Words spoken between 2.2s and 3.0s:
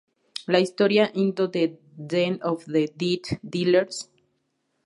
of the